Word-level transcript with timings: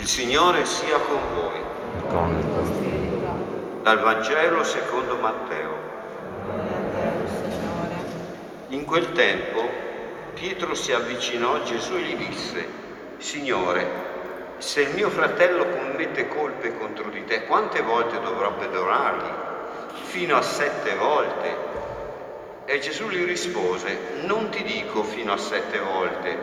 Il 0.00 0.08
Signore 0.08 0.64
sia 0.64 0.96
con 0.98 1.20
voi. 1.34 1.60
Dal 3.82 4.00
Vangelo 4.00 4.64
secondo 4.64 5.16
Matteo. 5.16 5.76
In 8.68 8.86
quel 8.86 9.12
tempo 9.12 9.60
Pietro 10.32 10.74
si 10.74 10.92
avvicinò 10.92 11.56
a 11.56 11.62
Gesù 11.64 11.96
e 11.96 12.00
gli 12.00 12.16
disse, 12.16 12.66
Signore, 13.18 13.86
se 14.56 14.80
il 14.80 14.94
mio 14.94 15.10
fratello 15.10 15.66
commette 15.68 16.28
colpe 16.28 16.78
contro 16.78 17.10
di 17.10 17.22
te, 17.26 17.44
quante 17.44 17.82
volte 17.82 18.18
dovrò 18.22 18.54
perdonargli? 18.54 19.30
Fino 20.04 20.34
a 20.34 20.42
sette 20.42 20.94
volte. 20.94 21.56
E 22.64 22.78
Gesù 22.78 23.06
gli 23.10 23.22
rispose, 23.26 24.22
non 24.22 24.48
ti 24.48 24.62
dico 24.62 25.02
fino 25.02 25.34
a 25.34 25.36
sette 25.36 25.78
volte, 25.78 26.38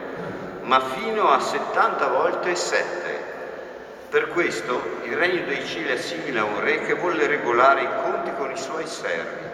ma 0.61 0.79
fino 0.79 1.31
a 1.31 1.39
settanta 1.39 2.07
volte 2.09 2.53
sette. 2.53 3.16
Per 4.09 4.29
questo 4.29 5.01
il 5.03 5.17
regno 5.17 5.45
dei 5.45 5.65
cieli 5.65 5.89
è 5.89 5.97
simile 5.97 6.39
a 6.39 6.45
un 6.45 6.61
re 6.61 6.81
che 6.83 6.93
volle 6.93 7.27
regolare 7.27 7.81
i 7.81 7.89
conti 8.03 8.31
con 8.37 8.49
i 8.49 8.57
suoi 8.57 8.87
servi. 8.87 9.45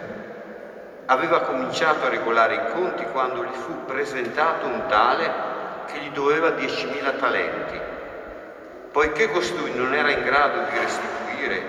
Aveva 1.06 1.40
cominciato 1.40 2.06
a 2.06 2.08
regolare 2.08 2.54
i 2.54 2.72
conti 2.72 3.04
quando 3.10 3.44
gli 3.44 3.52
fu 3.52 3.84
presentato 3.84 4.66
un 4.66 4.84
tale 4.86 5.28
che 5.86 5.98
gli 5.98 6.10
doveva 6.10 6.50
10.000 6.50 7.18
talenti. 7.18 7.80
Poiché 8.92 9.28
costui 9.28 9.74
non 9.74 9.92
era 9.92 10.10
in 10.10 10.22
grado 10.22 10.70
di 10.70 10.78
restituire, 10.78 11.62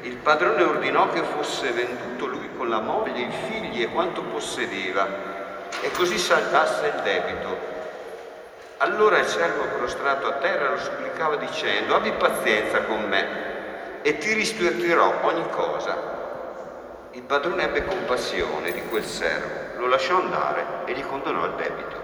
il 0.00 0.16
padrone 0.16 0.62
ordinò 0.62 1.10
che 1.10 1.22
fosse 1.22 1.70
venduto 1.70 2.24
lui 2.24 2.48
con 2.56 2.70
la 2.70 2.80
moglie, 2.80 3.20
i 3.20 3.32
figli 3.46 3.82
e 3.82 3.88
quanto 3.88 4.22
possedeva, 4.22 5.06
e 5.82 5.90
così 5.90 6.16
saldasse 6.16 6.86
il 6.86 7.02
debito. 7.02 7.71
Allora 8.82 9.18
il 9.18 9.26
servo 9.26 9.62
prostrato 9.76 10.26
a 10.26 10.32
terra 10.38 10.70
lo 10.70 10.76
supplicava 10.76 11.36
dicendo, 11.36 11.94
abbi 11.94 12.10
pazienza 12.10 12.82
con 12.82 13.04
me 13.04 14.02
e 14.02 14.18
ti 14.18 14.34
restituirò 14.34 15.20
ogni 15.22 15.48
cosa. 15.50 15.96
Il 17.12 17.22
padrone 17.22 17.62
ebbe 17.62 17.84
compassione 17.84 18.72
di 18.72 18.82
quel 18.88 19.04
servo, 19.04 19.78
lo 19.78 19.86
lasciò 19.86 20.16
andare 20.16 20.64
e 20.86 20.94
gli 20.94 21.06
condonò 21.06 21.44
il 21.44 21.52
debito. 21.52 21.96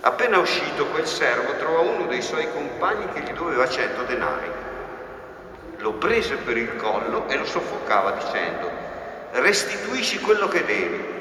Appena 0.00 0.38
uscito 0.38 0.86
quel 0.86 1.06
servo 1.06 1.56
trovò 1.56 1.82
uno 1.82 2.06
dei 2.06 2.22
suoi 2.22 2.50
compagni 2.50 3.06
che 3.12 3.20
gli 3.20 3.32
doveva 3.36 3.68
cento 3.68 4.04
denari. 4.04 4.50
Lo 5.76 5.92
prese 5.92 6.36
per 6.36 6.56
il 6.56 6.74
collo 6.76 7.28
e 7.28 7.36
lo 7.36 7.44
soffocava 7.44 8.12
dicendo, 8.12 8.70
restituisci 9.32 10.20
quello 10.20 10.48
che 10.48 10.64
devi. 10.64 11.17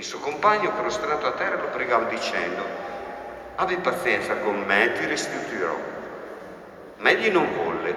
Il 0.00 0.06
suo 0.06 0.20
compagno 0.20 0.72
prostrato 0.72 1.26
a 1.26 1.32
terra 1.32 1.56
lo 1.56 1.66
pregava 1.66 2.06
dicendo, 2.06 2.64
abbi 3.56 3.76
pazienza 3.76 4.34
con 4.36 4.62
me 4.62 4.92
ti 4.92 5.04
restituirò. 5.04 5.76
Ma 6.96 7.10
egli 7.10 7.28
non 7.28 7.54
volle, 7.54 7.94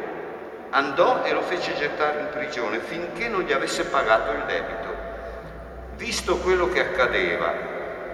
andò 0.72 1.24
e 1.24 1.31
lo 1.31 1.42
fece 1.44 1.74
gettare 1.76 2.20
in 2.20 2.30
prigione 2.30 2.80
finché 2.80 3.30
non 3.30 3.44
gli 3.44 3.54
avesse 3.54 3.86
pagato 3.86 4.31
il 4.31 4.44
debito. 4.44 4.96
Visto 5.96 6.40
quello 6.40 6.68
che 6.68 6.81
accadeva, 6.81 7.54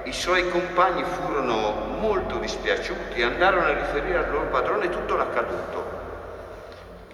i 0.03 0.13
suoi 0.13 0.47
compagni 0.51 1.03
furono 1.03 1.87
molto 1.99 2.37
dispiaciuti 2.37 3.19
e 3.19 3.23
andarono 3.23 3.65
a 3.65 3.73
riferire 3.73 4.19
al 4.19 4.29
loro 4.29 4.49
padrone 4.49 4.89
tutto 4.91 5.15
l'accaduto. 5.15 5.97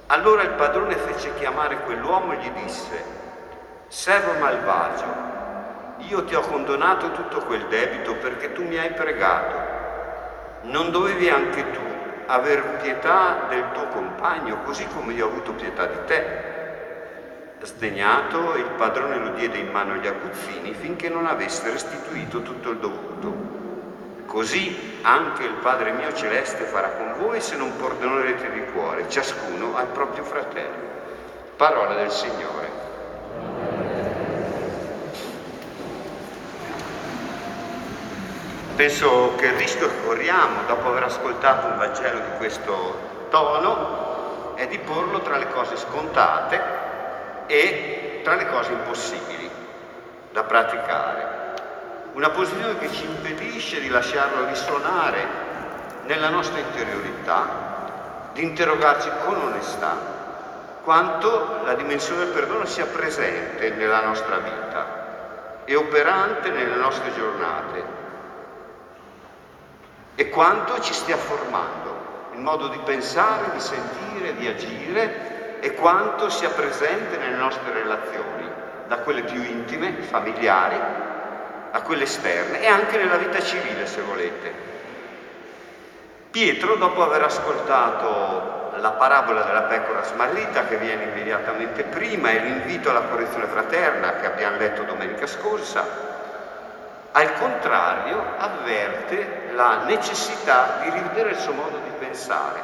Allora 0.08 0.42
il 0.42 0.50
padrone 0.50 0.98
fece 0.98 1.34
chiamare 1.36 1.84
quell'uomo 1.84 2.34
e 2.34 2.38
gli 2.40 2.52
disse, 2.66 3.02
servo 3.88 4.34
malvagio, 4.34 5.34
io 6.08 6.23
ti 6.23 6.36
ho 6.36 6.42
condonato 6.42 7.11
tutto 7.11 7.39
quel 7.45 7.66
debito 7.67 8.16
perché 8.16 8.53
tu 8.53 8.64
mi 8.64 8.78
hai 8.78 8.92
pregato. 8.92 9.73
Non 10.64 10.92
dovevi 10.92 11.30
anche 11.30 11.72
tu 11.72 11.80
aver 12.28 12.78
pietà 12.81 13.45
del 13.50 13.66
tuo 13.73 13.88
compagno, 13.88 14.62
così 14.64 14.86
come 14.88 15.14
io 15.14 15.25
ho 15.25 15.30
avuto 15.30 15.53
pietà 15.53 15.86
di 15.86 15.97
te? 16.06 16.53
Sdegnato, 17.62 18.56
il 18.56 18.70
padrone 18.78 19.17
lo 19.17 19.30
diede 19.30 19.58
in 19.58 19.72
mano 19.72 19.94
agli 19.94 20.07
aguzzini 20.07 20.74
finché 20.74 21.09
non 21.09 21.25
avesse 21.25 21.72
restituito 21.72 22.41
tutto 22.41 22.69
il 22.72 22.78
dovuto. 22.78 23.63
Così 24.25 25.00
anche 25.01 25.44
il 25.44 25.53
Padre 25.62 25.91
mio 25.91 26.13
celeste 26.13 26.66
farà 26.66 26.90
con 26.90 27.16
voi 27.19 27.41
se 27.41 27.56
non 27.56 27.75
perdonerete 27.75 28.51
di 28.51 28.66
cuore, 28.74 29.09
ciascuno 29.09 29.75
al 29.75 29.88
proprio 29.88 30.24
fratello. 30.24 30.94
Parola 31.56 31.96
del 31.96 32.12
Signore. 32.12 32.84
Penso 38.75 39.36
che 39.38 39.46
il 39.46 39.53
rischio 39.53 39.88
che 39.88 40.03
corriamo, 40.06 40.63
dopo 40.68 40.90
aver 40.90 41.03
ascoltato 41.03 41.68
un 41.68 41.78
Vangelo 41.78 42.19
di 42.19 42.36
questo 42.36 43.28
tono, 43.30 44.53
è 44.56 44.68
di 44.68 44.78
porlo 44.80 45.22
tra 45.22 45.38
le 45.38 45.47
cose 45.47 45.78
scontate 45.78 46.62
e 47.46 48.19
tra 48.22 48.36
le 48.36 48.50
cose 48.50 48.74
impossibili 48.74 49.50
da 50.34 50.44
praticare. 50.44 51.53
Una 52.16 52.31
posizione 52.31 52.78
che 52.78 52.91
ci 52.91 53.06
impedisce 53.06 53.80
di 53.80 53.88
lasciarlo 53.88 54.46
risuonare 54.46 55.25
nella 56.07 56.28
nostra 56.28 56.59
interiorità, 56.59 58.30
di 58.34 58.44
interrogarci 58.44 59.09
con 59.24 59.38
onestà 59.38 59.96
quanto 60.84 61.62
la 61.63 61.75
dimensione 61.75 62.25
del 62.25 62.34
perdono 62.34 62.66
sia 62.66 62.86
presente 62.88 63.69
nella 63.69 64.02
nostra 64.02 64.38
vita 64.38 65.63
e 65.63 65.75
operante 65.75 66.50
nelle 66.50 66.75
nostre 66.75 67.13
giornate 67.13 68.05
e 70.16 70.30
quanto 70.30 70.80
ci 70.80 70.94
stia 70.94 71.18
formando 71.18 72.30
il 72.34 72.40
modo 72.40 72.68
di 72.68 72.80
pensare, 72.84 73.52
di 73.53 73.59
sentire, 73.59 74.36
di 74.36 74.48
agire 74.48 75.59
e 75.59 75.74
quanto 75.74 76.30
sia 76.30 76.50
presente 76.50 77.18
nelle 77.18 77.36
nostre 77.36 77.72
relazioni, 77.72 78.48
da 78.88 78.98
quelle 78.98 79.24
più 79.24 79.42
intime, 79.42 79.94
familiari, 80.02 80.78
a 81.72 81.81
quelle 81.81 82.04
esterne 82.04 82.62
e 82.62 82.68
anche 82.68 82.98
nella 82.98 83.18
vita 83.18 83.42
civile, 83.42 83.86
se 83.86 84.02
volete. 84.02 84.64
Pietro, 86.30 86.75
dopo 86.75 87.04
aver 87.04 87.24
ascoltato 87.24 88.72
la 88.78 88.92
parabola 88.92 89.44
della 89.44 89.64
pecora 89.64 90.04
smarrita 90.04 90.66
che 90.66 90.78
viene 90.78 91.04
immediatamente 91.04 91.84
prima 91.84 92.31
e 92.31 92.40
l'invito 92.40 92.90
alla 92.90 93.04
correzione 93.04 93.46
fraterna 93.46 94.16
che 94.16 94.25
abbiamo 94.25 94.58
letto 94.58 94.84
domenica 94.84 95.25
scorsa, 95.28 96.15
al 97.18 97.34
contrario, 97.36 98.22
avverte 98.38 99.52
la 99.53 99.86
necessità 99.86 100.80
di 100.81 100.90
rivedere 100.90 101.30
il 101.30 101.38
suo 101.38 101.53
modo 101.53 101.78
di 101.78 101.92
pensare. 101.98 102.59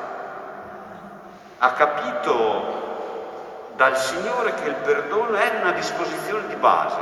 Ha 1.58 1.72
capito 1.72 3.70
dal 3.78 3.98
Signore 3.98 4.54
che 4.56 4.68
il 4.68 4.76
perdono 4.76 5.36
è 5.38 5.60
una 5.62 5.72
disposizione 5.72 6.48
di 6.48 6.56
base, 6.56 7.00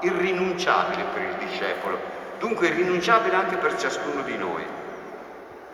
irrinunciabile 0.00 1.04
per 1.14 1.22
il 1.22 1.34
discepolo, 1.36 1.98
dunque 2.38 2.66
irrinunciabile 2.66 3.36
anche 3.36 3.56
per 3.56 3.78
ciascuno 3.78 4.20
di 4.20 4.36
noi. 4.36 4.66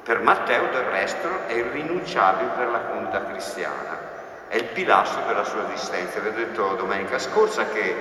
Per 0.05 0.21
Matteo 0.21 0.69
del 0.69 0.84
resto 0.84 1.28
è 1.49 1.53
irrinunciabile 1.55 2.51
per 2.51 2.69
la 2.69 2.78
comunità 2.78 3.25
cristiana, 3.25 3.99
è 4.47 4.55
il 4.55 4.67
pilastro 4.67 5.23
della 5.27 5.43
sua 5.43 5.65
esistenza. 5.67 6.21
Vi 6.21 6.28
ho 6.28 6.33
detto 6.33 6.75
domenica 6.77 7.19
scorsa 7.19 7.65
che 7.65 7.97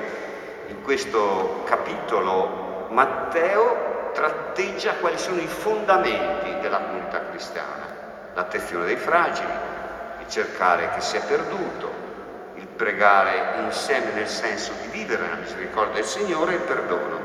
in 0.67 0.83
questo 0.83 1.63
capitolo 1.66 2.66
Matteo 2.97 4.09
tratteggia 4.11 4.95
quali 4.95 5.19
sono 5.19 5.39
i 5.39 5.45
fondamenti 5.45 6.59
della 6.61 6.79
comunità 6.79 7.29
cristiana, 7.29 7.85
l'attenzione 8.33 8.85
dei 8.85 8.95
fragili, 8.95 9.51
il 10.19 10.27
cercare 10.27 10.89
che 10.95 11.01
sia 11.01 11.21
perduto, 11.21 11.91
il 12.55 12.65
pregare 12.65 13.61
insieme 13.63 14.13
nel 14.13 14.27
senso 14.27 14.71
di 14.81 14.87
vivere 14.87 15.29
la 15.29 15.35
misericordia 15.35 15.93
del 15.93 16.05
Signore 16.05 16.53
e 16.53 16.55
il 16.55 16.61
perdono. 16.61 17.19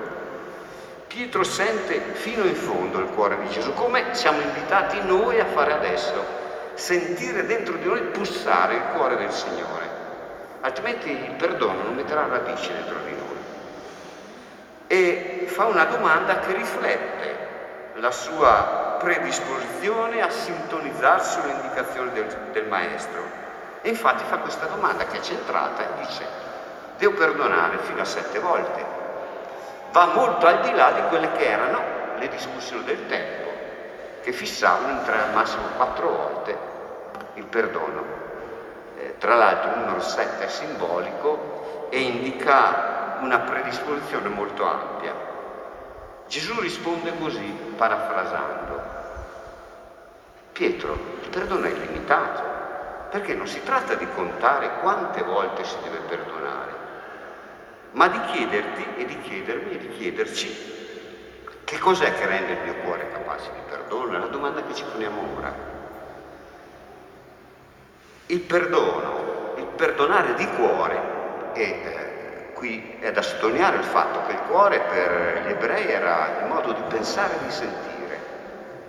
Pietro 1.06 1.42
sente 1.42 2.02
fino 2.16 2.44
in 2.44 2.54
fondo 2.54 2.98
il 2.98 3.08
cuore 3.08 3.38
di 3.38 3.48
Gesù, 3.48 3.72
come 3.72 4.14
siamo 4.14 4.42
invitati 4.42 5.00
noi 5.06 5.40
a 5.40 5.46
fare 5.46 5.72
adesso, 5.72 6.22
sentire 6.74 7.46
dentro 7.46 7.76
di 7.76 7.86
noi 7.86 8.02
pulsare 8.08 8.74
il 8.74 8.84
cuore 8.94 9.16
del 9.16 9.32
Signore, 9.32 9.88
altrimenti 10.60 11.08
il 11.08 11.34
perdono 11.38 11.84
non 11.84 11.94
metterà 11.94 12.26
radici 12.26 12.70
dentro 12.74 12.98
di 13.06 13.12
noi 13.12 13.41
e 14.92 15.46
fa 15.46 15.64
una 15.64 15.86
domanda 15.86 16.40
che 16.40 16.52
riflette 16.52 17.38
la 17.94 18.10
sua 18.10 18.98
predisposizione 18.98 20.20
a 20.20 20.28
sintonizzarsi 20.28 21.40
sulle 21.40 21.52
indicazioni 21.52 22.12
del, 22.12 22.26
del 22.52 22.66
maestro. 22.66 23.24
E 23.80 23.88
infatti 23.88 24.22
fa 24.24 24.36
questa 24.36 24.66
domanda 24.66 25.06
che 25.06 25.16
è 25.16 25.20
centrata 25.22 25.82
e 25.82 26.04
dice, 26.04 26.26
devo 26.98 27.14
perdonare 27.14 27.78
fino 27.78 28.02
a 28.02 28.04
sette 28.04 28.38
volte. 28.38 28.84
Va 29.92 30.08
molto 30.12 30.46
al 30.46 30.60
di 30.60 30.74
là 30.74 30.90
di 30.90 31.02
quelle 31.08 31.32
che 31.32 31.46
erano 31.46 31.80
le 32.18 32.28
discussioni 32.28 32.84
del 32.84 33.06
tempo, 33.06 33.50
che 34.20 34.32
fissavano 34.32 34.92
in 34.92 35.02
tre 35.06 35.22
al 35.22 35.32
massimo 35.32 35.68
quattro 35.74 36.08
volte 36.10 36.58
il 37.36 37.44
perdono. 37.44 38.04
Eh, 38.98 39.14
tra 39.16 39.36
l'altro 39.36 39.70
il 39.70 39.78
numero 39.78 40.00
sette 40.00 40.44
è 40.44 40.48
simbolico 40.48 41.88
e 41.88 41.98
indica 41.98 43.01
una 43.22 43.38
predisposizione 43.38 44.28
molto 44.28 44.66
ampia. 44.66 45.14
Gesù 46.26 46.60
risponde 46.60 47.16
così, 47.18 47.56
parafrasando. 47.76 48.80
Pietro, 50.52 50.92
il 51.22 51.28
perdono 51.28 51.66
è 51.66 51.70
illimitato, 51.70 52.42
perché 53.10 53.34
non 53.34 53.46
si 53.46 53.62
tratta 53.62 53.94
di 53.94 54.06
contare 54.14 54.80
quante 54.80 55.22
volte 55.22 55.64
si 55.64 55.76
deve 55.82 55.98
perdonare, 56.00 56.72
ma 57.92 58.08
di 58.08 58.20
chiederti 58.32 58.86
e 58.96 59.04
di 59.04 59.20
chiedermi 59.20 59.70
e 59.72 59.78
di 59.78 59.88
chiederci 59.90 60.70
che 61.64 61.78
cos'è 61.78 62.12
che 62.14 62.26
rende 62.26 62.52
il 62.52 62.58
mio 62.64 62.74
cuore 62.82 63.10
capace 63.12 63.50
di 63.54 63.60
perdono? 63.66 64.14
È 64.14 64.18
la 64.18 64.26
domanda 64.26 64.62
che 64.62 64.74
ci 64.74 64.84
poniamo 64.84 65.22
ora. 65.38 65.54
Il 68.26 68.40
perdono, 68.40 69.54
il 69.56 69.64
perdonare 69.64 70.34
di 70.34 70.46
cuore, 70.48 71.00
e 71.54 71.62
eh, 71.62 72.11
qui 72.62 72.96
è 73.00 73.10
da 73.10 73.22
sottolineare 73.22 73.78
il 73.78 73.82
fatto 73.82 74.24
che 74.24 74.34
il 74.34 74.40
cuore 74.42 74.78
per 74.82 75.42
gli 75.44 75.50
ebrei 75.50 75.90
era 75.90 76.42
il 76.42 76.46
modo 76.46 76.70
di 76.70 76.82
pensare 76.82 77.34
e 77.34 77.44
di 77.44 77.50
sentire, 77.50 78.20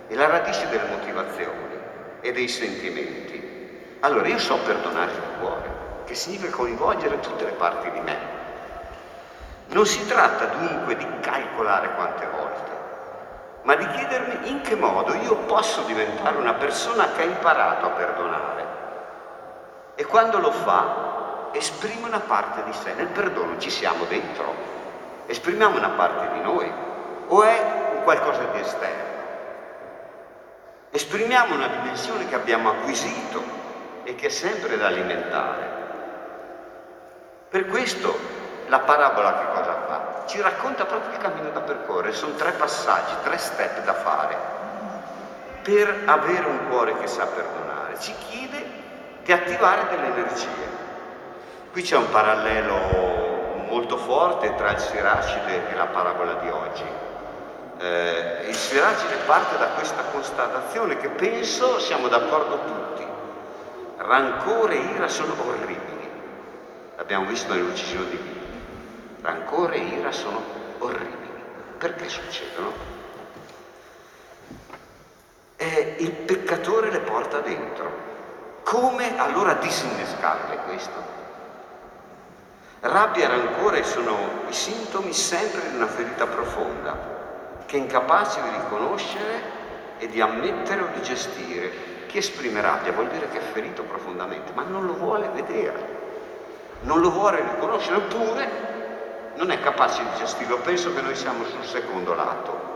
e 0.06 0.14
la 0.14 0.28
radice 0.28 0.68
delle 0.68 0.86
motivazioni 0.88 1.76
e 2.20 2.30
dei 2.30 2.46
sentimenti. 2.46 3.96
Allora 3.98 4.28
io 4.28 4.38
so 4.38 4.58
perdonare 4.58 5.10
il 5.10 5.22
cuore, 5.40 5.68
che 6.04 6.14
significa 6.14 6.54
coinvolgere 6.54 7.18
tutte 7.18 7.46
le 7.46 7.50
parti 7.50 7.90
di 7.90 7.98
me. 7.98 8.16
Non 9.70 9.86
si 9.86 10.06
tratta 10.06 10.44
dunque 10.44 10.94
di 10.94 11.06
calcolare 11.18 11.94
quante 11.96 12.28
volte, 12.28 12.70
ma 13.62 13.74
di 13.74 13.88
chiedermi 13.88 14.50
in 14.50 14.60
che 14.60 14.76
modo 14.76 15.14
io 15.14 15.34
posso 15.46 15.82
diventare 15.82 16.36
una 16.36 16.54
persona 16.54 17.08
che 17.10 17.22
ha 17.22 17.24
imparato 17.24 17.86
a 17.86 17.90
perdonare. 17.90 18.66
E 19.96 20.04
quando 20.04 20.38
lo 20.38 20.52
fa, 20.52 21.03
esprime 21.54 22.06
una 22.06 22.20
parte 22.20 22.62
di 22.64 22.72
sé. 22.72 22.92
Nel 22.94 23.08
perdono 23.08 23.58
ci 23.58 23.70
siamo 23.70 24.04
dentro, 24.04 24.54
esprimiamo 25.26 25.76
una 25.76 25.90
parte 25.90 26.34
di 26.34 26.40
noi 26.40 26.70
o 27.28 27.42
è 27.42 27.60
un 27.94 28.02
qualcosa 28.02 28.44
di 28.52 28.60
esterno. 28.60 29.12
Esprimiamo 30.90 31.54
una 31.54 31.66
dimensione 31.66 32.28
che 32.28 32.34
abbiamo 32.34 32.70
acquisito 32.70 33.42
e 34.04 34.14
che 34.14 34.26
è 34.26 34.30
sempre 34.30 34.76
da 34.76 34.86
alimentare. 34.86 35.82
Per 37.48 37.66
questo 37.66 38.16
la 38.66 38.78
parabola 38.80 39.38
che 39.38 39.46
cosa 39.54 39.84
fa? 39.86 40.04
ci 40.26 40.40
racconta 40.40 40.86
proprio 40.86 41.12
il 41.12 41.18
cammino 41.18 41.50
da 41.50 41.60
percorrere, 41.60 42.12
sono 42.12 42.34
tre 42.34 42.52
passaggi, 42.52 43.12
tre 43.22 43.36
step 43.36 43.84
da 43.84 43.94
fare 43.94 44.54
per 45.62 46.02
avere 46.04 46.46
un 46.46 46.68
cuore 46.68 46.96
che 46.98 47.06
sa 47.06 47.26
perdonare. 47.26 47.98
Ci 47.98 48.14
chiede 48.28 48.66
di 49.22 49.32
attivare 49.32 49.88
delle 49.88 50.06
energie. 50.08 50.83
Qui 51.74 51.82
c'è 51.82 51.96
un 51.96 52.08
parallelo 52.08 53.64
molto 53.68 53.96
forte 53.96 54.54
tra 54.54 54.70
il 54.70 54.78
Siracide 54.78 55.72
e 55.72 55.74
la 55.74 55.86
parabola 55.86 56.34
di 56.34 56.48
oggi. 56.48 56.84
Eh, 57.80 58.44
il 58.46 58.54
Siracide 58.54 59.16
parte 59.26 59.58
da 59.58 59.70
questa 59.70 60.04
constatazione 60.04 60.96
che 60.98 61.08
penso 61.08 61.80
siamo 61.80 62.06
d'accordo 62.06 62.60
tutti. 62.60 63.04
Rancore 63.96 64.74
e 64.76 64.94
ira 64.94 65.08
sono 65.08 65.34
orribili. 65.44 66.08
L'abbiamo 66.94 67.26
visto 67.26 67.52
nell'uccisione 67.52 68.08
di 68.08 68.16
Vito 68.18 68.46
rancore 69.22 69.74
e 69.74 69.80
ira 69.80 70.12
sono 70.12 70.40
orribili. 70.78 71.42
Perché 71.76 72.08
succedono? 72.08 72.72
E 75.56 75.96
il 75.98 76.12
peccatore 76.12 76.92
le 76.92 77.00
porta 77.00 77.40
dentro. 77.40 77.90
Come 78.62 79.18
allora 79.18 79.54
disinnescarle 79.54 80.58
questo? 80.68 81.23
Rabbia 82.86 83.24
e 83.24 83.28
rancore 83.28 83.82
sono 83.82 84.14
i 84.46 84.52
sintomi 84.52 85.14
sempre 85.14 85.70
di 85.70 85.74
una 85.74 85.86
ferita 85.86 86.26
profonda, 86.26 86.94
che 87.64 87.76
è 87.76 87.80
incapace 87.80 88.42
di 88.42 88.50
riconoscere 88.50 89.40
e 89.96 90.06
di 90.06 90.20
ammettere 90.20 90.82
o 90.82 90.88
di 90.92 91.00
gestire. 91.00 91.70
Chi 92.08 92.18
esprime 92.18 92.60
rabbia 92.60 92.92
vuol 92.92 93.08
dire 93.08 93.30
che 93.30 93.38
è 93.38 93.40
ferito 93.40 93.84
profondamente, 93.84 94.52
ma 94.52 94.64
non 94.64 94.84
lo 94.84 94.92
vuole 94.96 95.30
vedere, 95.32 96.78
non 96.82 97.00
lo 97.00 97.10
vuole 97.10 97.40
riconoscere, 97.40 97.96
oppure 97.96 98.50
non 99.36 99.50
è 99.50 99.58
capace 99.60 100.02
di 100.02 100.18
gestirlo. 100.18 100.58
Penso 100.58 100.92
che 100.92 101.00
noi 101.00 101.16
siamo 101.16 101.44
sul 101.44 101.64
secondo 101.64 102.12
lato. 102.12 102.72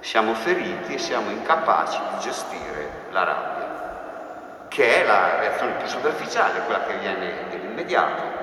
Siamo 0.00 0.34
feriti 0.34 0.94
e 0.94 0.98
siamo 0.98 1.30
incapaci 1.30 2.00
di 2.10 2.18
gestire 2.18 2.90
la 3.12 3.22
rabbia, 3.22 4.66
che 4.66 5.00
è 5.00 5.06
la 5.06 5.38
reazione 5.38 5.74
più 5.74 5.86
superficiale, 5.86 6.64
quella 6.64 6.82
che 6.82 6.96
viene 6.96 7.44
nell'immediato. 7.50 8.33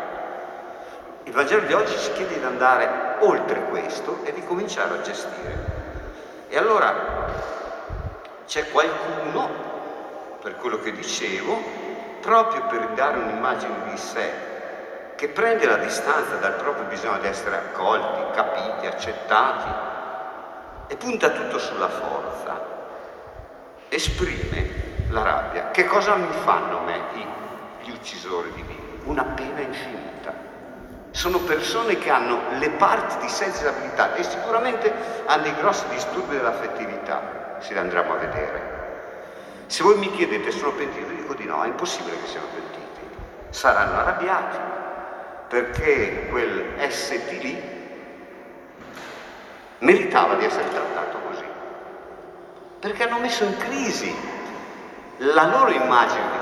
Il 1.23 1.33
Vangelo 1.33 1.65
di 1.65 1.73
oggi 1.73 1.97
ci 1.97 2.11
chiede 2.13 2.39
di 2.39 2.45
andare 2.45 3.17
oltre 3.19 3.63
questo 3.65 4.23
e 4.23 4.33
di 4.33 4.43
cominciare 4.43 4.95
a 4.95 5.01
gestire. 5.01 5.79
E 6.49 6.57
allora 6.57 7.29
c'è 8.45 8.69
qualcuno, 8.71 9.49
per 10.41 10.57
quello 10.57 10.79
che 10.79 10.91
dicevo, 10.91 11.57
proprio 12.21 12.65
per 12.65 12.89
dare 12.89 13.17
un'immagine 13.17 13.89
di 13.89 13.97
sé 13.97 14.49
che 15.15 15.29
prende 15.29 15.67
la 15.67 15.77
distanza 15.77 16.35
dal 16.37 16.55
proprio 16.55 16.85
bisogno 16.85 17.19
di 17.19 17.27
essere 17.27 17.55
accolti, 17.55 18.33
capiti, 18.33 18.87
accettati 18.87 19.69
e 20.87 20.95
punta 20.97 21.29
tutto 21.29 21.59
sulla 21.59 21.87
forza, 21.87 22.59
esprime 23.87 25.07
la 25.11 25.21
rabbia. 25.21 25.69
Che 25.69 25.85
cosa 25.85 26.15
mi 26.15 26.31
fanno 26.43 26.79
me 26.79 26.99
gli 27.83 27.91
uccisori 27.91 28.51
di 28.53 28.63
divini? 28.63 28.99
Una 29.03 29.23
pena 29.23 29.59
infinita. 29.59 30.50
Sono 31.21 31.37
persone 31.37 31.99
che 31.99 32.09
hanno 32.09 32.41
le 32.57 32.71
parti 32.71 33.19
di 33.19 33.29
sensibilità 33.29 34.15
e 34.15 34.23
sicuramente 34.23 34.91
hanno 35.27 35.43
dei 35.43 35.53
grossi 35.53 35.85
disturbi 35.89 36.35
dell'affettività, 36.35 37.57
se 37.59 37.73
li 37.73 37.77
andremo 37.77 38.13
a 38.13 38.17
vedere. 38.17 38.61
Se 39.67 39.83
voi 39.83 39.99
mi 39.99 40.11
chiedete 40.13 40.49
sono 40.49 40.71
pentiti, 40.71 41.15
dico 41.17 41.35
di 41.35 41.45
no, 41.45 41.61
è 41.61 41.67
impossibile 41.67 42.19
che 42.19 42.25
siano 42.27 42.47
pentiti. 42.47 43.07
Saranno 43.51 43.99
arrabbiati, 43.99 44.57
perché 45.47 46.27
quel 46.31 46.73
ST 46.89 47.29
lì 47.43 47.63
meritava 49.77 50.33
di 50.33 50.45
essere 50.45 50.69
trattato 50.69 51.19
così, 51.27 51.45
perché 52.79 53.03
hanno 53.03 53.19
messo 53.19 53.43
in 53.43 53.57
crisi 53.57 54.11
la 55.17 55.45
loro 55.45 55.69
immagine 55.69 56.31
di 56.31 56.40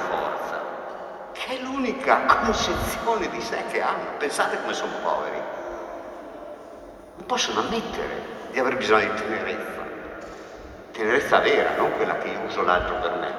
è 1.49 1.59
l'unica 1.63 2.25
concezione 2.43 3.27
di 3.29 3.41
sé 3.41 3.63
che 3.71 3.81
hanno. 3.81 4.17
Pensate 4.19 4.61
come 4.61 4.73
sono 4.73 4.91
poveri. 5.01 5.41
Non 7.15 7.25
possono 7.25 7.61
ammettere 7.61 8.37
di 8.51 8.59
aver 8.59 8.77
bisogno 8.77 9.11
di 9.11 9.19
tenerezza, 9.19 9.81
tenerezza 10.91 11.39
vera, 11.39 11.75
non 11.75 11.91
quella 11.95 12.19
che 12.19 12.27
io 12.27 12.39
uso 12.41 12.61
l'altro 12.61 12.99
per 12.99 13.11
me. 13.17 13.33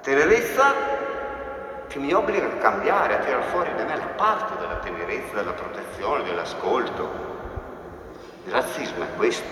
Tenerezza 0.00 0.74
che 1.86 1.98
mi 2.00 2.12
obbliga 2.12 2.46
a 2.46 2.56
cambiare, 2.56 3.14
a 3.14 3.18
tirare 3.18 3.42
fuori 3.44 3.72
da 3.76 3.84
me 3.84 3.96
la 3.96 4.06
parte 4.16 4.58
della 4.58 4.78
tenerezza, 4.78 5.36
della 5.36 5.52
protezione, 5.52 6.24
dell'ascolto. 6.24 7.10
Il 8.44 8.50
razzismo 8.50 9.04
è 9.04 9.08
questo, 9.16 9.48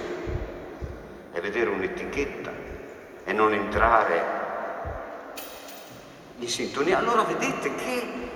è 1.30 1.40
vedere 1.40 1.70
un'etichetta 1.70 2.50
e 3.22 3.32
non 3.32 3.52
entrare 3.52 4.39
in 6.40 6.48
sintonia. 6.48 6.98
Allora 6.98 7.22
vedete 7.22 7.74
che 7.74 8.28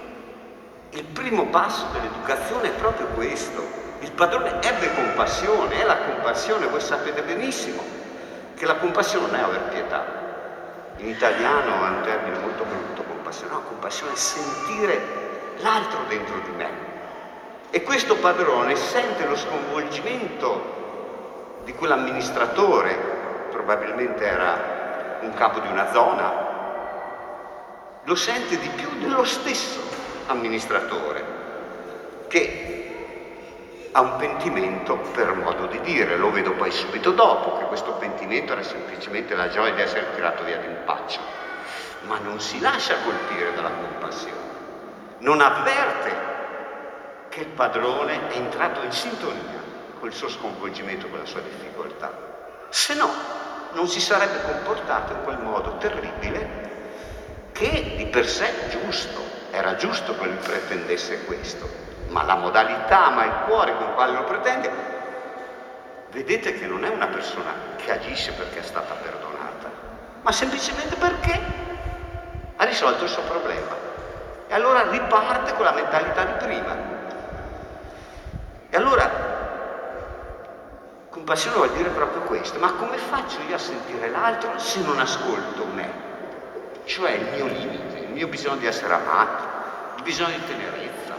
il 0.90 1.04
primo 1.04 1.46
passo 1.46 1.86
dell'educazione 1.92 2.68
è 2.68 2.72
proprio 2.72 3.06
questo. 3.08 3.82
Il 4.00 4.12
padrone 4.12 4.60
ebbe 4.62 4.94
compassione, 4.94 5.80
è 5.80 5.84
la 5.84 5.98
compassione, 5.98 6.66
voi 6.66 6.80
sapete 6.80 7.22
benissimo 7.22 7.82
che 8.54 8.66
la 8.66 8.76
compassione 8.76 9.26
non 9.26 9.36
è 9.36 9.42
aver 9.42 9.62
pietà. 9.70 10.04
In 10.98 11.08
italiano 11.08 11.86
è 11.86 11.88
un 11.88 12.02
termine 12.02 12.38
molto 12.38 12.64
brutto, 12.64 13.02
compassione, 13.02 13.52
no, 13.52 13.62
compassione 13.62 14.12
è 14.12 14.16
sentire 14.16 15.00
l'altro 15.58 16.00
dentro 16.06 16.38
di 16.44 16.50
me. 16.56 16.92
E 17.70 17.82
questo 17.82 18.16
padrone 18.16 18.76
sente 18.76 19.26
lo 19.26 19.36
sconvolgimento 19.36 20.72
di 21.64 21.72
quell'amministratore, 21.72 22.94
probabilmente 23.50 24.24
era 24.24 25.18
un 25.22 25.32
capo 25.34 25.58
di 25.58 25.66
una 25.66 25.90
zona, 25.90 26.53
lo 28.04 28.14
sente 28.14 28.58
di 28.58 28.68
più 28.68 28.88
dello 28.98 29.24
stesso 29.24 29.80
amministratore 30.26 31.24
che 32.28 33.88
ha 33.92 34.00
un 34.00 34.16
pentimento 34.16 34.96
per 34.96 35.34
modo 35.34 35.66
di 35.66 35.80
dire, 35.80 36.16
lo 36.16 36.30
vedo 36.30 36.52
poi 36.52 36.70
subito 36.70 37.12
dopo, 37.12 37.58
che 37.58 37.64
questo 37.66 37.92
pentimento 37.92 38.52
era 38.52 38.62
semplicemente 38.62 39.34
la 39.34 39.48
gioia 39.48 39.72
di 39.72 39.80
essere 39.80 40.12
tirato 40.14 40.42
via 40.44 40.58
d'impaccio 40.58 41.42
ma 42.06 42.18
non 42.18 42.40
si 42.40 42.60
lascia 42.60 42.96
colpire 43.02 43.54
dalla 43.54 43.70
compassione, 43.70 44.52
non 45.18 45.40
avverte 45.40 46.32
che 47.28 47.40
il 47.40 47.46
padrone 47.46 48.28
è 48.28 48.36
entrato 48.36 48.82
in 48.82 48.92
sintonia 48.92 49.62
col 49.98 50.12
suo 50.12 50.28
sconvolgimento, 50.28 51.08
con 51.08 51.18
la 51.18 51.24
sua 51.24 51.40
difficoltà. 51.40 52.12
Se 52.68 52.94
no, 52.94 53.08
non 53.72 53.88
si 53.88 54.00
sarebbe 54.00 54.42
comportato 54.42 55.14
in 55.14 55.22
quel 55.24 55.38
modo 55.38 55.76
terribile 55.78 56.73
che 57.54 57.94
di 57.96 58.06
per 58.06 58.26
sé 58.26 58.46
è 58.46 58.68
giusto, 58.68 59.22
era 59.52 59.76
giusto 59.76 60.18
che 60.18 60.24
lui 60.24 60.36
pretendesse 60.42 61.24
questo, 61.24 61.68
ma 62.08 62.24
la 62.24 62.34
modalità, 62.34 63.10
ma 63.10 63.24
il 63.24 63.34
cuore 63.46 63.76
con 63.76 63.86
il 63.86 63.94
quale 63.94 64.12
lo 64.12 64.24
pretende, 64.24 64.70
vedete 66.10 66.54
che 66.54 66.66
non 66.66 66.84
è 66.84 66.88
una 66.88 67.06
persona 67.06 67.52
che 67.76 67.92
agisce 67.92 68.32
perché 68.32 68.58
è 68.58 68.62
stata 68.62 68.94
perdonata, 68.94 69.70
ma 70.22 70.32
semplicemente 70.32 70.96
perché 70.96 71.40
ha 72.56 72.64
risolto 72.64 73.04
il 73.04 73.10
suo 73.10 73.22
problema. 73.22 73.82
E 74.48 74.54
allora 74.54 74.90
riparte 74.90 75.54
con 75.54 75.64
la 75.64 75.72
mentalità 75.72 76.24
di 76.24 76.44
prima. 76.44 76.76
E 78.68 78.76
allora, 78.76 79.08
compassione 81.08 81.56
vuol 81.56 81.70
dire 81.70 81.88
proprio 81.90 82.22
questo, 82.22 82.58
ma 82.58 82.72
come 82.72 82.96
faccio 82.96 83.38
io 83.48 83.54
a 83.54 83.58
sentire 83.58 84.10
l'altro 84.10 84.58
se 84.58 84.80
non 84.80 84.98
ascolto 84.98 85.64
me? 85.66 86.13
Cioè 86.84 87.10
il 87.12 87.26
mio 87.34 87.46
limite, 87.46 87.98
il 87.98 88.10
mio 88.10 88.28
bisogno 88.28 88.56
di 88.56 88.66
essere 88.66 88.92
amato, 88.92 89.44
il 89.96 90.02
bisogno 90.02 90.36
di 90.36 90.44
tenerezza, 90.46 91.14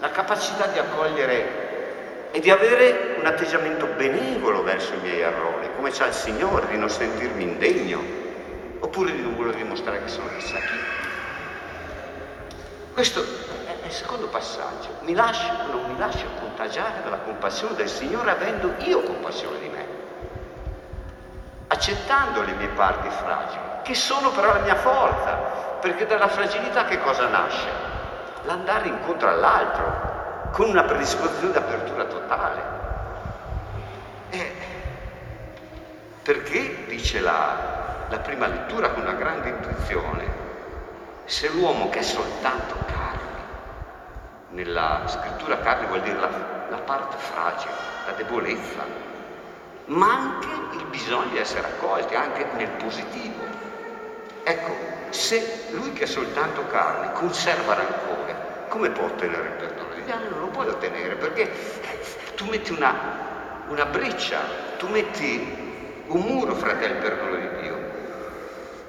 la 0.00 0.10
capacità 0.10 0.66
di 0.66 0.78
accogliere 0.78 2.30
e 2.30 2.40
di 2.40 2.50
avere 2.50 3.16
un 3.18 3.26
atteggiamento 3.26 3.86
benevolo 3.96 4.62
verso 4.62 4.92
i 4.94 4.98
miei 5.00 5.20
errori, 5.20 5.70
come 5.74 5.90
c'ha 5.90 6.06
il 6.06 6.12
Signore, 6.12 6.66
di 6.68 6.76
non 6.76 6.90
sentirmi 6.90 7.42
indegno, 7.42 8.02
oppure 8.80 9.12
di 9.12 9.22
non 9.22 9.34
voler 9.34 9.54
dimostrare 9.54 10.02
che 10.02 10.08
sono 10.08 10.28
chissà 10.36 10.58
chi. 10.58 10.78
Questo 12.92 13.22
è 13.22 13.86
il 13.86 13.92
secondo 13.92 14.26
passaggio. 14.28 14.98
Mi 15.02 15.14
lascio 15.14 15.52
non 15.70 15.90
mi 15.90 15.98
lascio 15.98 16.26
contagiare 16.38 17.02
dalla 17.02 17.18
compassione 17.18 17.74
del 17.74 17.88
Signore 17.88 18.30
avendo 18.30 18.74
io 18.78 19.02
compassione 19.02 19.58
di 19.58 19.68
me. 19.68 19.86
Accettando 21.68 22.42
le 22.42 22.52
mie 22.52 22.68
parti 22.68 23.08
fragili, 23.10 23.65
che 23.86 23.94
sono 23.94 24.30
però 24.32 24.52
la 24.52 24.62
mia 24.62 24.74
forza, 24.74 25.30
perché 25.80 26.06
dalla 26.06 26.26
fragilità 26.26 26.86
che 26.86 27.00
cosa 27.02 27.28
nasce? 27.28 27.68
L'andare 28.42 28.88
incontro 28.88 29.28
all'altro, 29.28 30.50
con 30.50 30.70
una 30.70 30.82
predisposizione 30.82 31.52
di 31.52 31.58
apertura 31.58 32.04
totale. 32.06 32.62
E 34.30 34.52
perché, 36.20 36.86
dice 36.86 37.20
la, 37.20 38.06
la 38.08 38.18
prima 38.18 38.48
lettura 38.48 38.90
con 38.90 39.02
una 39.02 39.12
grande 39.12 39.50
intuizione, 39.50 40.24
se 41.26 41.48
l'uomo 41.50 41.88
che 41.88 42.00
è 42.00 42.02
soltanto 42.02 42.74
carne, 42.86 43.44
nella 44.48 45.02
scrittura 45.06 45.60
carne 45.60 45.86
vuol 45.86 46.00
dire 46.00 46.18
la, 46.18 46.28
la 46.70 46.78
parte 46.78 47.18
fragile, 47.18 47.72
la 48.04 48.12
debolezza, 48.14 48.82
ma 49.84 50.12
anche 50.12 50.76
il 50.76 50.86
bisogno 50.86 51.28
di 51.28 51.38
essere 51.38 51.68
accolti, 51.68 52.16
anche 52.16 52.48
nel 52.56 52.70
positivo. 52.70 53.44
Ecco, 54.48 54.76
se 55.10 55.64
lui 55.72 55.92
che 55.92 56.04
è 56.04 56.06
soltanto 56.06 56.64
carne 56.68 57.10
conserva 57.14 57.74
rancore, 57.74 58.36
come 58.68 58.90
può 58.90 59.06
ottenere 59.06 59.42
il 59.42 59.54
perdono 59.54 59.92
di 59.94 60.04
Dio? 60.04 60.14
Non 60.14 60.38
lo 60.38 60.46
puoi 60.46 60.68
ottenere 60.68 61.16
perché 61.16 61.50
tu 62.36 62.44
metti 62.44 62.70
una, 62.70 62.94
una 63.66 63.86
breccia, 63.86 64.38
tu 64.78 64.86
metti 64.86 66.04
un 66.06 66.20
muro 66.20 66.54
fra 66.54 66.76
te 66.76 66.84
e 66.84 66.86
il 66.86 66.94
perdono 66.94 67.34
di 67.34 67.48
Dio. 67.60 67.76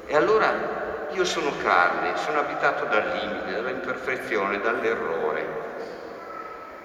E 0.06 0.16
allora 0.16 1.08
io 1.10 1.26
sono 1.26 1.52
carne, 1.64 2.16
sono 2.18 2.38
abitato 2.38 2.86
dal 2.86 3.18
limite, 3.18 3.60
dall'imperfezione, 3.60 4.62
dall'errore, 4.62 5.48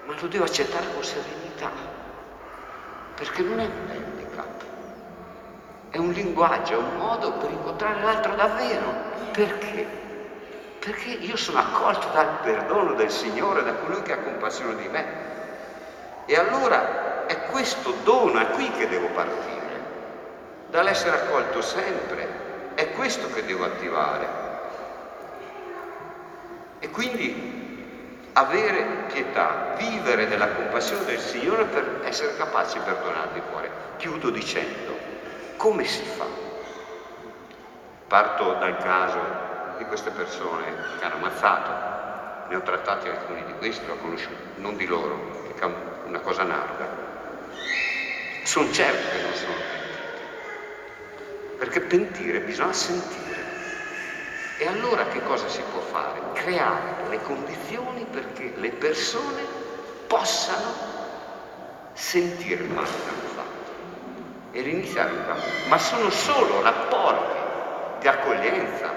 ma 0.06 0.14
lo 0.18 0.26
devo 0.28 0.44
accettare 0.44 0.86
con 0.94 1.04
serenità, 1.04 1.70
perché 3.16 3.42
non 3.42 3.60
è 3.60 3.66
un 3.66 4.21
è 5.92 5.98
un 5.98 6.10
linguaggio, 6.10 6.72
è 6.72 6.76
un 6.76 6.96
modo 6.96 7.32
per 7.34 7.50
incontrare 7.50 8.02
l'altro 8.02 8.34
davvero. 8.34 9.10
Perché? 9.30 9.86
Perché 10.78 11.10
io 11.10 11.36
sono 11.36 11.58
accolto 11.58 12.08
dal 12.12 12.38
perdono 12.42 12.94
del 12.94 13.10
Signore, 13.10 13.62
da 13.62 13.74
colui 13.74 14.00
che 14.00 14.14
ha 14.14 14.18
compassione 14.18 14.74
di 14.76 14.88
me. 14.88 15.04
E 16.24 16.36
allora 16.36 17.26
è 17.26 17.42
questo 17.50 17.94
dono, 18.04 18.40
è 18.40 18.48
qui 18.52 18.70
che 18.70 18.88
devo 18.88 19.08
partire, 19.08 19.80
dall'essere 20.70 21.16
accolto 21.16 21.60
sempre 21.60 22.72
è 22.74 22.90
questo 22.92 23.30
che 23.30 23.44
devo 23.44 23.64
attivare. 23.64 24.40
E 26.78 26.88
quindi 26.88 27.60
avere 28.32 29.04
pietà, 29.12 29.74
vivere 29.76 30.26
della 30.26 30.48
compassione 30.48 31.04
del 31.04 31.18
Signore 31.18 31.64
per 31.64 32.00
essere 32.04 32.34
capaci 32.36 32.78
di 32.78 32.84
perdonare 32.84 33.28
di 33.34 33.42
cuore. 33.50 33.70
Chiudo 33.98 34.30
dicendo, 34.30 34.96
come 35.56 35.84
si 35.84 36.02
fa? 36.02 36.26
Parto 38.06 38.54
dal 38.54 38.76
caso 38.78 39.20
di 39.78 39.84
queste 39.84 40.10
persone 40.10 40.64
che 40.98 41.04
hanno 41.04 41.14
ammazzato, 41.14 42.48
ne 42.48 42.56
ho 42.56 42.62
trattati 42.62 43.08
alcuni 43.08 43.44
di 43.44 43.54
questi, 43.54 43.86
l'ho 43.86 43.96
conosciuto, 43.96 44.42
non 44.56 44.76
di 44.76 44.86
loro, 44.86 45.54
è 45.58 45.64
una 46.06 46.20
cosa 46.20 46.42
narda. 46.42 46.88
Sono 48.44 48.70
certo 48.72 49.16
che 49.16 49.22
non 49.22 49.32
sono 49.34 49.80
perché 51.62 51.80
pentire 51.80 52.40
bisogna 52.40 52.72
sentire. 52.72 53.40
E 54.58 54.66
allora 54.66 55.06
che 55.06 55.22
cosa 55.22 55.48
si 55.48 55.62
può 55.70 55.80
fare? 55.80 56.20
Creare 56.32 57.08
le 57.08 57.22
condizioni 57.22 58.04
perché 58.10 58.52
le 58.56 58.70
persone 58.70 59.44
possano 60.08 60.74
sentire 61.92 62.64
il 62.64 62.70
male 62.70 62.88
e 64.52 64.60
riniziare 64.60 65.10
un 65.10 65.24
cammino. 65.26 65.68
Ma 65.68 65.78
sono 65.78 66.10
solo 66.10 66.62
rapporti 66.62 67.38
di 68.00 68.08
accoglienza, 68.08 68.92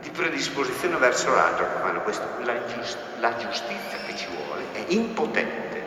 di 0.00 0.10
predisposizione 0.10 0.96
verso 0.96 1.32
l'altro 1.34 1.66
che 1.66 1.80
fanno 1.80 2.00
questo. 2.02 2.26
La, 2.42 2.64
giust- 2.66 2.98
la 3.18 3.36
giustizia 3.36 3.98
che 4.06 4.16
ci 4.16 4.28
vuole 4.28 4.62
è 4.72 4.84
impotente. 4.88 5.82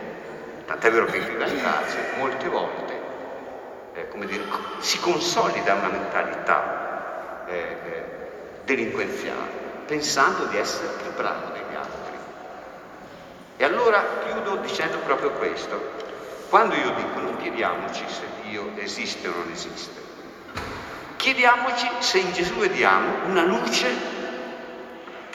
Tant'è 0.66 0.92
vero 0.92 1.06
che 1.06 1.18
in 1.18 1.62
carcere 1.62 2.14
molte 2.18 2.48
volte 2.50 3.00
eh, 3.94 4.08
dire, 4.26 4.44
si 4.80 5.00
consolida 5.00 5.74
una 5.74 5.88
mentalità 5.88 7.46
eh, 7.48 7.56
eh, 7.56 8.04
delinquenziale, 8.66 9.50
pensando 9.86 10.46
di 10.46 10.58
essere 10.58 10.90
più 11.02 11.14
bravo 11.16 11.52
degli 11.54 11.76
altri. 11.76 12.16
E 13.58 13.64
allora 13.64 14.04
chiudo 14.26 14.58
dicendo 14.58 14.98
proprio 15.00 15.32
questo. 15.32 16.06
Quando 16.50 16.76
io 16.76 16.92
dico 16.92 17.20
non 17.20 17.36
chiediamoci 17.38 18.04
se 18.08 18.24
Dio 18.44 18.72
esiste 18.78 19.28
o 19.28 19.32
non 19.36 19.52
esiste, 19.52 20.02
chiediamoci 21.18 21.90
se 22.00 22.20
in 22.20 22.32
Gesù 22.32 22.54
vediamo 22.56 23.26
una 23.26 23.44
luce 23.44 23.90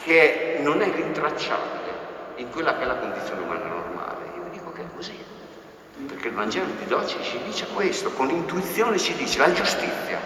che 0.02 0.58
non 0.60 0.80
è 0.80 0.90
rintracciabile 0.90 1.92
in 2.36 2.48
quella 2.48 2.76
che 2.76 2.82
è 2.82 2.86
la 2.86 2.96
condizione 2.96 3.42
umana 3.42 3.66
normale. 3.66 4.24
Io 4.36 4.44
dico 4.50 4.72
che 4.72 4.80
è 4.80 4.86
così. 4.94 5.22
Perché 6.06 6.28
il 6.28 6.34
Vangelo 6.34 6.66
di 6.82 6.92
oggi 6.94 7.22
ci 7.22 7.38
dice 7.44 7.66
questo, 7.74 8.10
con 8.12 8.30
intuizione 8.30 8.98
ci 8.98 9.14
dice 9.14 9.38
la 9.38 9.52
giustizia 9.52 10.18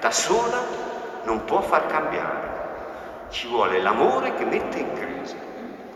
da 0.00 0.10
sola 0.10 0.64
non 1.24 1.44
può 1.44 1.60
far 1.60 1.86
cambiare, 1.86 3.28
ci 3.28 3.46
vuole 3.46 3.80
l'amore 3.80 4.34
che 4.34 4.44
mette 4.46 4.78
in 4.78 4.92
crisi. 4.94 5.36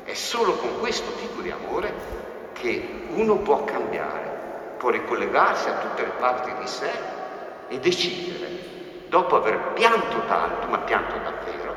È 0.05 0.13
solo 0.13 0.53
con 0.57 0.79
questo 0.81 1.13
tipo 1.15 1.41
di 1.41 1.51
amore 1.51 2.38
che 2.61 3.07
uno 3.11 3.37
può 3.37 3.65
cambiare, 3.65 4.75
può 4.79 4.91
ricollegarsi 4.91 5.69
a 5.69 5.79
tutte 5.79 6.03
le 6.03 6.13
parti 6.19 6.53
di 6.61 6.67
sé 6.67 6.91
e 7.69 7.79
decidere, 7.79 8.49
dopo 9.09 9.37
aver 9.37 9.73
pianto 9.75 10.21
tanto, 10.27 10.67
ma 10.69 10.79
pianto 10.79 11.17
davvero, 11.17 11.75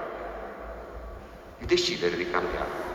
di 1.58 1.66
decidere 1.66 2.16
di 2.16 2.30
cambiare. 2.30 2.91